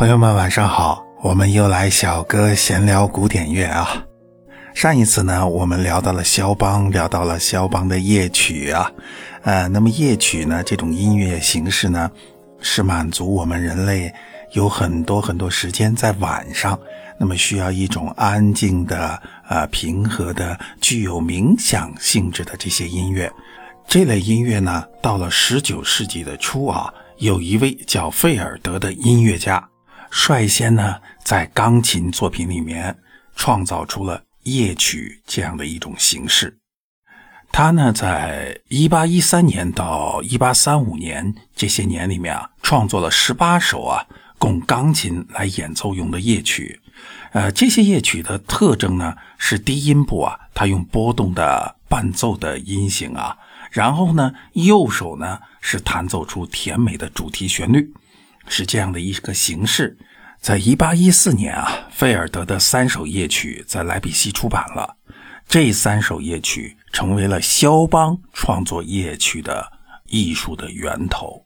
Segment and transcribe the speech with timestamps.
[0.00, 4.02] 朋友们晚上好，我们又来小哥闲聊古典乐啊。
[4.72, 8.90] 上一次呢，我们聊到了肖邦，聊到了肖邦的夜曲啊。
[9.42, 12.10] 呃，那么夜曲呢，这种音乐形式呢，
[12.62, 14.10] 是满足我们人类
[14.52, 16.80] 有很多很多时间在晚上，
[17.18, 23.30] 那么需要一种安静的、呃平和的、具有冥想性质的这些音乐。
[23.86, 29.62] 这类音乐呢，到了十九世纪的初啊，有一位叫费尔德的音乐家，
[30.10, 32.98] 率先呢在钢琴作品里面
[33.36, 36.58] 创造出了夜曲这样的一种形式。
[37.52, 44.06] 他呢，在一八一三年到一八三五年这些年里面啊，创作了十八首啊
[44.38, 46.80] 供钢琴来演奏用的夜曲。
[47.32, 53.36] 呃，这些夜曲的特征呢，是低音部啊，它用波动的伴奏的音型啊。
[53.72, 57.92] 然后呢，右手呢是弹奏出甜美的主题旋律，
[58.46, 59.98] 是这样的一个形式。
[60.40, 64.96] 在一八一四年啊，费尔德的三首夜曲在莱比锡出版了。
[65.46, 69.70] 这三首夜曲成为了肖邦创作夜曲的
[70.06, 71.44] 艺术的源头。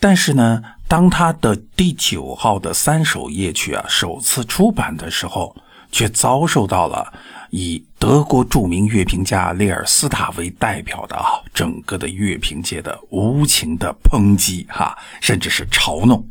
[0.00, 5.54] 但是呢，当他的第九号的三首夜曲啊首次出版的时候，
[5.92, 7.12] 却遭受到了。
[7.56, 16.26] 以德国著名乐评家列尔斯塔为代表的啊，整个的乐评界的无情的抨击哈，甚至是嘲弄。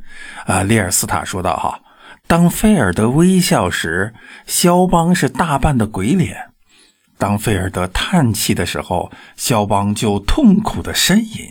[0.46, 1.80] 啊，列尔斯塔说道哈，
[2.28, 4.14] 当菲尔德微笑时，
[4.46, 6.36] 肖邦是大半的鬼脸；
[7.18, 11.48] 当菲尔德叹气的时候，肖邦就痛苦的呻吟；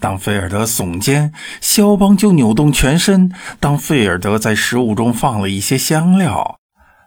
[0.00, 3.30] 当菲尔德耸肩，肖邦就扭动全身；
[3.60, 6.56] 当菲尔德在食物中放了一些香料。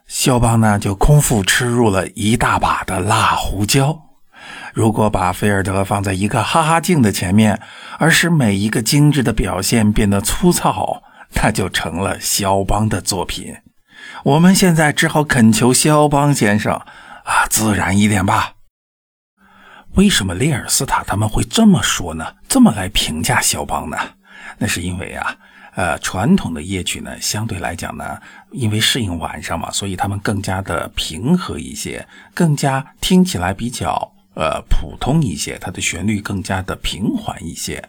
[0.06, 3.98] 肖邦呢，就空腹吃入了一大把的辣胡椒。
[4.74, 7.60] 如果把菲尔德放在一个哈哈镜的前面，
[7.98, 11.02] 而使每一个精致的表现变得粗糙，
[11.34, 13.56] 那就成了肖邦的作品。
[14.24, 18.52] 我们现在只好恳求肖邦先生啊，自然一点吧。
[19.94, 22.34] 为什么列尔斯塔他们会这么说呢？
[22.48, 23.96] 这么来评价肖邦呢？
[24.58, 25.34] 那是因为啊。
[25.76, 28.16] 呃，传统的夜曲呢，相对来讲呢，
[28.52, 37.88] 因为适应晚上嘛，所以他们更加的平和一些，更加听起来比较呃普通一些，它的旋律更加的平缓一些。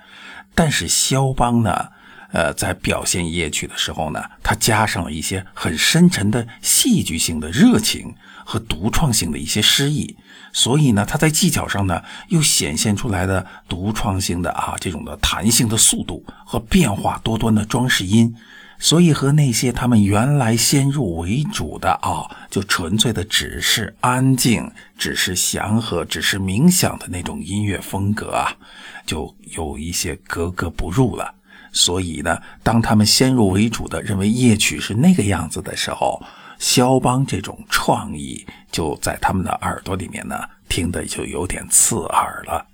[0.56, 1.90] 但是肖邦呢，
[2.35, 8.13] 呃，在表现夜曲的时候呢，他加上了一些很深沉的戏剧性的热情
[8.44, 10.18] 和独创性的一些诗意。
[10.51, 18.35] 所以呢，他在技巧上呢，又显现出来的独创性的啊，这种的弹性的速度和变化多端的装饰音，
[18.79, 28.57] 所以和那些他们原来先入为主的啊，就纯粹的只是安静、只是祥和、只是冥想的那种音乐风格啊，
[29.06, 31.34] 就有一些格格不入了。
[31.75, 36.24] 所以呢，当他们先入为主的认为夜曲是那个样子的时候，
[36.58, 42.66] 肖邦这种创意就在他们的耳朵里面呢，听的就有点刺耳了。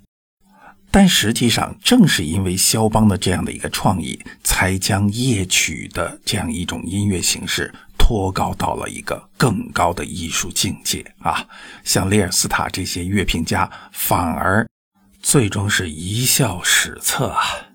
[0.92, 11.44] 但实际上，正是因为肖邦的这样的一个创意，才将夜曲的这样一种音乐形式托高到了一个更高的艺术境界啊！
[11.82, 14.64] 像列尔斯塔这些乐评家，反而
[15.20, 17.71] 最终是一笑史册啊。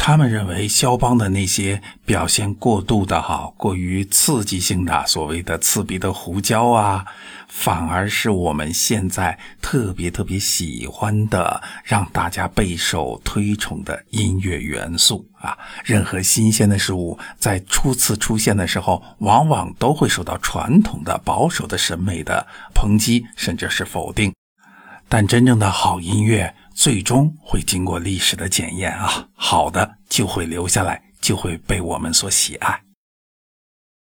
[0.00, 7.04] 他们认为肖邦的那些表现过度的哈，过于刺激性的所谓的刺鼻的胡椒啊，
[7.48, 15.58] 反而是我们现在特别特别喜欢的，让大家备受推崇的音乐元素啊。
[15.84, 24.32] 任何新鲜的事物在初次出现的时候，往往都会受到传统的保守的审美的抨击，甚至是否定。
[25.10, 26.54] 但真正的好音乐。
[26.78, 32.80] 最终会经过历史的检验啊，好的就会留下来，就会被我们所喜爱。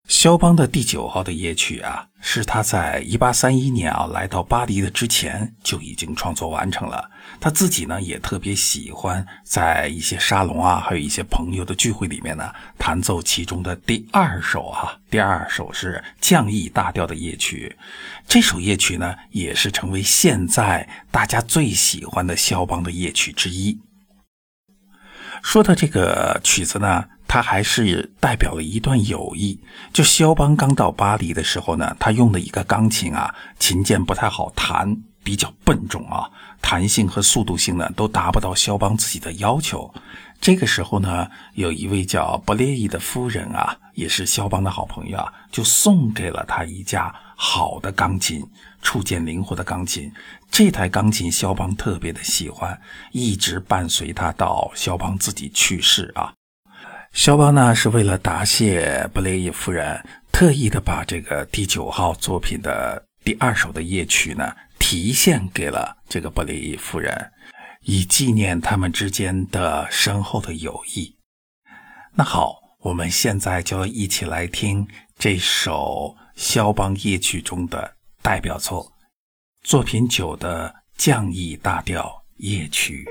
[0.08, 7.10] 肖邦的第九号的夜曲啊，是他在一八三一年啊来到巴黎的之前就已经创作完成了。
[7.40, 12.48] 他自己呢也特别喜欢在一些沙龙啊，还有一些朋友的聚会里面呢
[12.78, 14.96] 弹奏其中的第二首啊。
[15.10, 17.76] 第二首是降 E 大调的夜曲，
[18.28, 23.76] 这首夜曲呢也是成为现在大家最喜欢的肖邦的夜曲之一。
[25.42, 27.06] 说到这个曲子呢。
[27.28, 29.58] 他还是代表了一段友谊。
[29.92, 36.30] 就肖邦刚到巴黎的时候呢，他用的一个钢琴啊，琴键不太好弹，比较笨重啊，
[36.60, 39.92] 弹性和速度性呢都达不到肖邦自己的要求。
[40.38, 48.46] 这个时候呢，有一位叫布列伊的夫人啊，也是肖邦的好朋友啊，就送给了他一架好的钢琴，
[48.82, 50.12] 触键灵活的钢琴。
[50.50, 52.78] 这台钢琴肖邦特别的喜欢，
[53.12, 56.32] 一直伴随他到肖邦自己去世啊。
[57.12, 67.32] 肖邦呢是为了答谢布雷伊夫人，特意的把这个第九号作品的第二首的夜曲呢提献给了这个布雷伊夫人，
[67.82, 71.16] 以纪念他们之间的深厚的友谊。
[72.14, 74.86] 那好，我们现在就一起来听
[75.18, 78.92] 这首肖邦夜曲中的代表作，
[79.62, 83.06] 作品九的降 E 大调夜曲。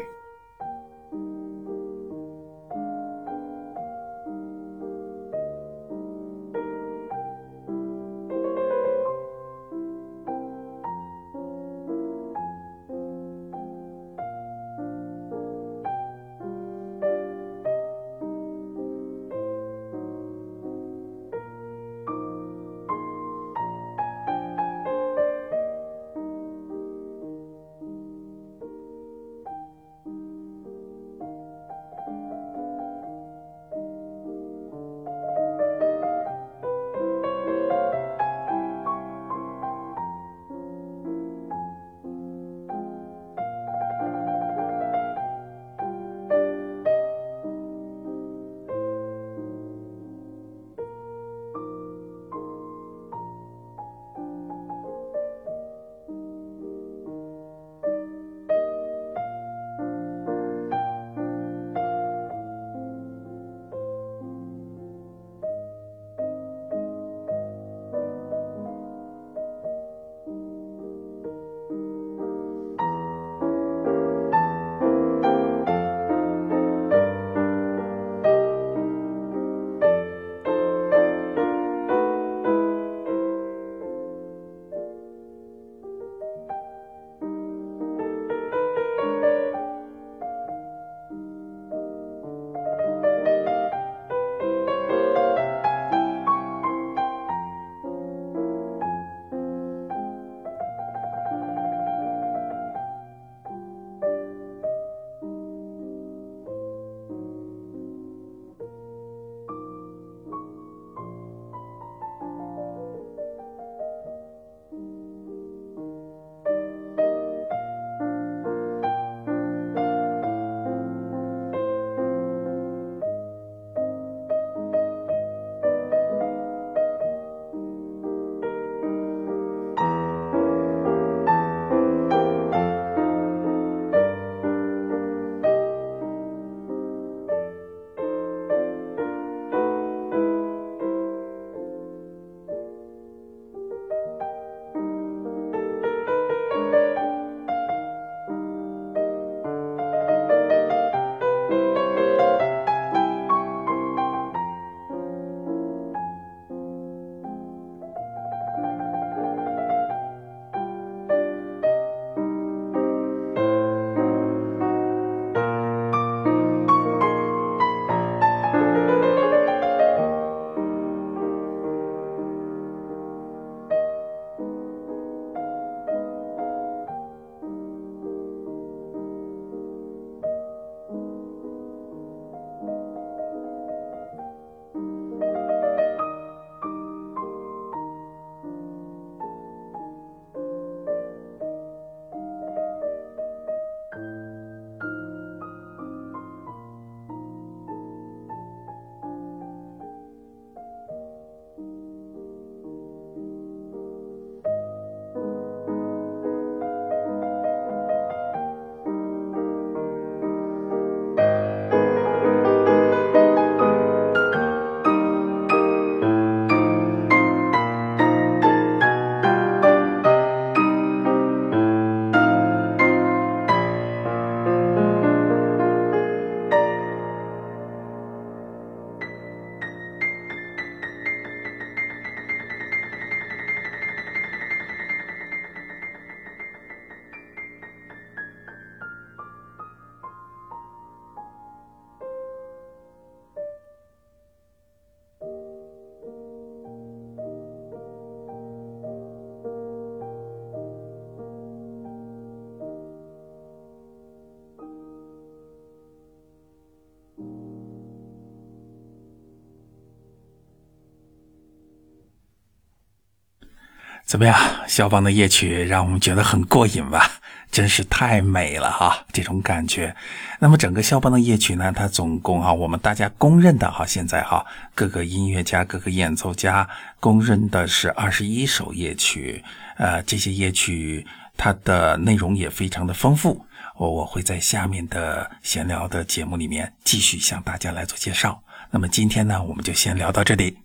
[264.16, 267.20] 怎么样，肖邦的夜曲让我们觉得很过瘾吧？
[267.52, 269.94] 真是太美了哈，这种感觉。
[270.40, 276.66] 那么整个肖邦的夜曲呢，它总共哈，我们大家公认的哈，现在哈，各个音乐家、各个演奏家
[277.02, 279.44] 公认的是二十一首夜曲。
[279.76, 281.06] 呃，这些夜曲
[281.36, 283.46] 它的内容也非常的丰富，
[283.76, 288.42] 我我会在下面的闲聊的节目里面继续向大家来做介绍。
[288.72, 290.65] 那么今天呢，我们就先聊到这里。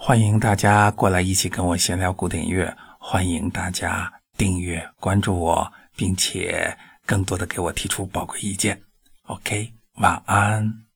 [0.00, 6.74] 欢迎大家过来一起跟我闲聊古典乐，欢迎大家订阅关注我，并且
[7.04, 8.80] 更多的给我提出宝贵意见。
[9.26, 10.87] OK，晚安。